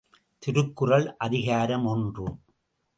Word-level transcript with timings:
திருக்குறள் 0.39 1.15
அதிகாரம் 1.17 1.85
ஒன்று. 1.85 2.27